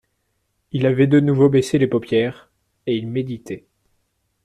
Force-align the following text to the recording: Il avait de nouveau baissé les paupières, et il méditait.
Il 0.71 0.87
avait 0.87 1.05
de 1.05 1.19
nouveau 1.19 1.47
baissé 1.47 1.77
les 1.77 1.85
paupières, 1.85 2.49
et 2.87 2.95
il 2.95 3.07
méditait. 3.07 3.67